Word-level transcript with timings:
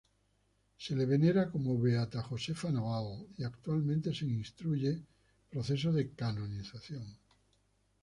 Se 0.79 0.95
le 0.95 1.05
venera 1.05 1.51
como 1.51 1.79
Beata 1.79 2.23
Josefa 2.23 2.71
Naval 2.71 3.27
y 3.37 3.43
actualmente 3.43 4.15
se 4.15 4.25
instruye 4.25 4.99
proceso 5.47 5.91
de 5.93 6.11
canonización. 6.15 7.19